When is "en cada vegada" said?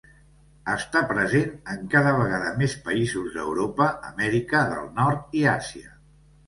1.75-2.55